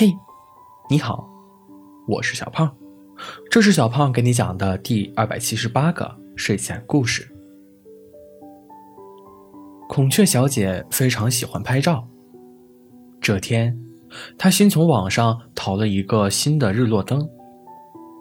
[0.00, 0.16] 嘿，
[0.88, 1.28] 你好，
[2.06, 2.72] 我是小胖，
[3.50, 7.28] 这是小胖给你讲的第二百七十八个睡前故事。
[9.88, 12.06] 孔雀小姐非常喜欢拍照。
[13.20, 13.76] 这天，
[14.38, 17.28] 她新从网上淘了一个新的日落灯，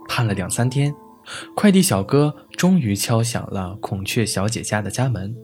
[0.09, 0.91] 盼了两三天，
[1.55, 5.37] 快递小哥终于敲响了孔雀小姐家的家门。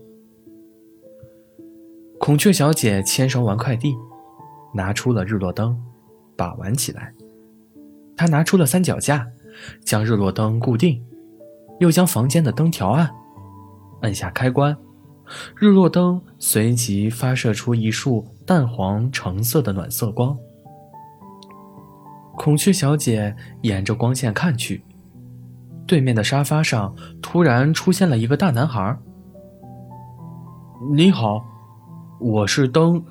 [2.19, 3.93] 孔雀小姐签收完快递，
[4.73, 5.79] 拿出了日落灯，
[6.35, 7.13] 把玩起来。
[8.15, 9.27] 他拿出了三脚架，
[9.83, 11.03] 将日落灯固定，
[11.79, 13.09] 又将房间的灯调暗，
[14.01, 14.77] 按下开关。
[15.55, 20.37] 日落灯随即发射出一束淡黄橙色的暖色光。
[22.35, 24.83] 孔雀小姐沿着光线看去，
[25.87, 28.97] 对面的沙发上突然出现了一个大男孩。
[30.93, 31.45] 你好，
[32.19, 33.03] 我是灯。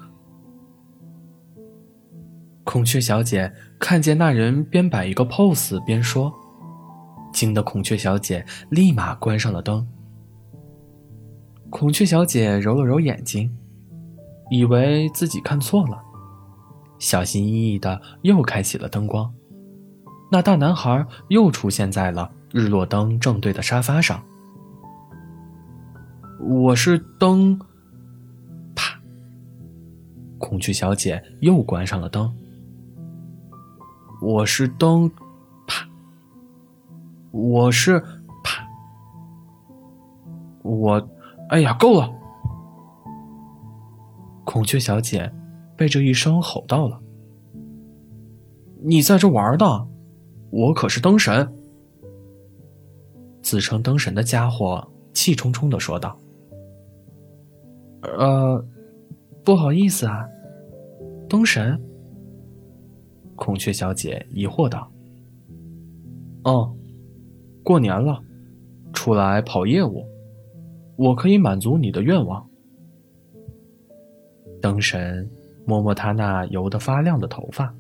[2.73, 6.33] 孔雀小姐看见那人边摆一个 pose 边说，
[7.31, 9.87] 惊得孔雀小姐立马关上了灯。
[11.69, 13.55] 孔雀小姐揉了揉眼睛，
[14.51, 16.03] 以为自己看错了，
[16.99, 19.31] 小心翼翼的又开启了灯光。
[20.31, 24.25] 那大男孩又出现在了日落灯正对的沙发上。
[26.41, 27.61] 我是灯。
[28.75, 28.99] 啪！
[30.39, 32.35] 孔雀小姐又关上了灯。
[34.23, 35.11] 我是灯。
[35.67, 35.85] 啪！
[37.33, 37.99] 我是
[38.45, 38.65] 啪！
[40.63, 41.09] 我。
[41.49, 42.09] 哎呀，够了！
[44.45, 45.33] 孔雀小姐
[45.77, 47.01] 被这一声吼到了。
[48.81, 49.89] 你在这玩呢？
[50.51, 51.53] 我可是灯神！
[53.43, 56.17] 自称灯神的家伙气冲冲的说道。
[58.03, 58.65] 呃，
[59.45, 60.25] 不好意思啊，
[61.29, 61.77] 灯神。
[63.43, 64.89] 孔雀小姐疑惑道。
[66.45, 66.73] 哦，
[67.65, 68.23] 过年了，
[68.93, 70.07] 出来跑业务。
[70.95, 72.49] 我可以满足你的愿望。
[74.61, 75.29] 灯神
[75.67, 77.75] 摸摸他那油得发亮的头发。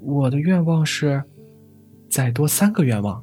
[0.00, 1.22] 我的愿望是，
[2.08, 3.22] 再多三个愿望。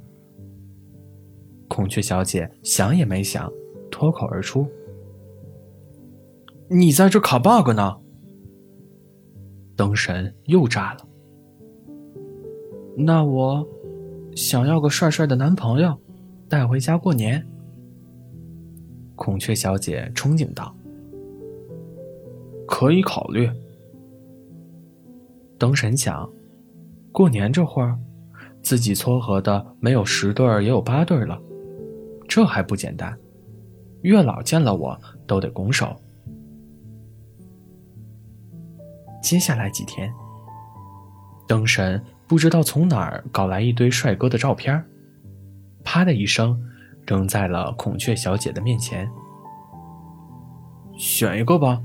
[1.67, 3.51] 孔雀小姐想也没想，
[3.89, 4.67] 脱口而出
[6.69, 7.97] ：“你在这卡 bug 呢？”
[9.77, 11.07] 灯神又炸了。
[12.97, 13.65] 那我
[14.35, 15.95] 想要个帅帅的男朋友，
[16.49, 17.47] 带回家过年。
[19.15, 20.75] 孔雀小姐憧憬道
[22.67, 23.49] ：“可以考虑。”
[25.59, 26.27] 灯神想，
[27.11, 27.97] 过年这会儿，
[28.61, 31.39] 自己撮合的没有十对儿也有八对儿了，
[32.27, 33.15] 这还不简单？
[34.01, 35.95] 月老见了我都得拱手。
[39.27, 40.09] 接下来几天，
[41.45, 44.81] 灯神不知道从哪儿搞来一堆帅哥的照片，
[45.83, 46.57] 啪的一声。
[47.05, 49.09] 扔在了孔雀小姐的面前。
[50.97, 51.81] 选一个吧。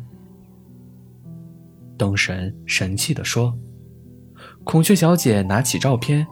[1.97, 3.57] 灯神神气地说。
[4.63, 6.25] 孔雀小姐拿起照片，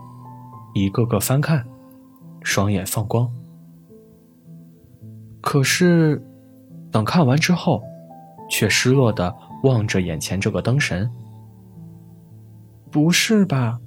[0.75, 1.67] 一个个翻看，
[2.43, 3.29] 双眼放光。
[5.41, 6.25] 可是，
[6.93, 7.83] 等看完之后，
[8.49, 11.11] 却失落的望着眼前这个灯神。
[12.91, 13.81] 不是吧？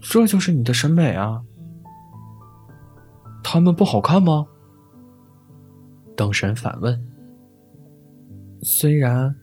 [0.00, 1.42] 这就是你的审美啊？
[3.42, 4.46] 他们不好看吗？
[6.16, 7.06] 灯神反问。
[8.62, 9.34] 虽然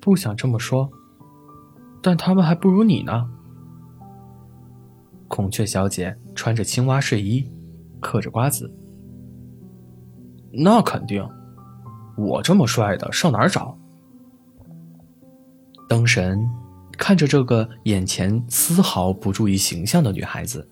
[0.00, 0.90] 不想这么说，
[2.02, 3.30] 但他们还不如你呢。
[5.28, 7.48] 孔雀小姐穿着青蛙睡衣，
[8.00, 8.72] 嗑着瓜子。
[10.52, 11.28] 那肯定，
[12.16, 13.76] 我这么帅的上哪儿找？
[15.94, 16.44] 灯神
[16.98, 20.68] 看着这个眼前丝毫不注意形象的女孩子。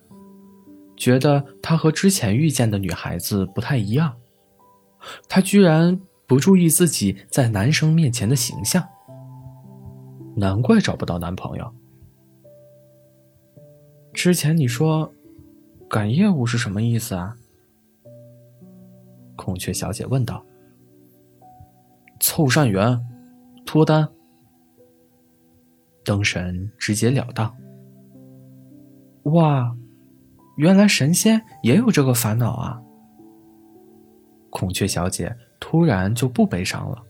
[0.96, 4.16] 觉得她和之前遇见的女孩子不太一样，
[5.28, 8.84] 她居然不注意自己在男生面前的形象，
[10.34, 11.72] 难怪找不到男朋友。
[14.12, 15.14] 之前你说，
[15.88, 17.36] 赶业务是什么意思啊？
[19.36, 20.44] 孔雀小姐问道。
[22.18, 23.00] 凑善缘，
[23.64, 24.08] 脱单。
[26.04, 27.54] 灯神直截了当。
[29.24, 29.74] 哇！
[30.58, 32.78] 原来神仙也有这个烦恼啊！
[34.50, 37.02] 孔雀小姐突然就不悲伤了，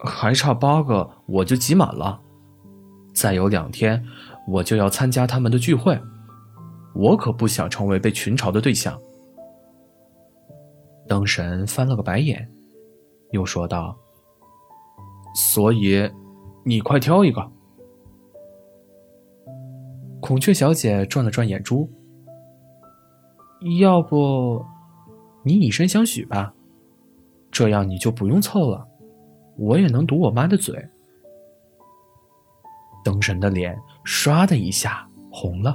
[0.00, 2.20] 还差八个我就挤满了，
[3.14, 4.04] 再有两天
[4.46, 5.98] 我就要参加他们的聚会，
[6.94, 9.00] 我可不想成为被群嘲的对象。
[11.08, 12.46] 灯神翻了个白眼，
[13.30, 13.96] 又说道
[15.34, 16.06] ：“所以，
[16.68, 17.48] 你快挑一个，
[20.20, 21.88] 孔雀小姐转了转眼珠，
[23.78, 24.64] 要不，
[25.44, 26.52] 你以身相许吧，
[27.52, 28.84] 这样你就不用凑了，
[29.56, 30.84] 我也能堵我妈的嘴。
[33.04, 35.72] 灯神的脸唰的一下红了。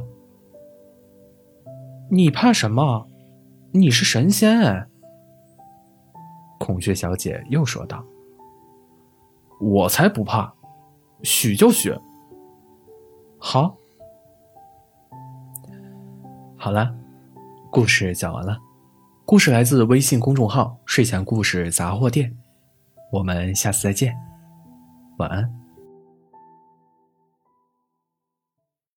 [2.09, 3.07] 你怕什么？
[3.71, 4.85] 你是神仙哎！
[6.59, 8.03] 孔雀小姐又说道
[9.61, 10.53] ：“我才不怕，
[11.23, 11.93] 许就许。”
[13.37, 13.75] 好，
[16.57, 16.93] 好了，
[17.71, 18.57] 故事讲完了。
[19.25, 22.35] 故事来自微信公众号“睡前故事杂货店”，
[23.11, 24.15] 我们下次再见，
[25.17, 25.60] 晚安。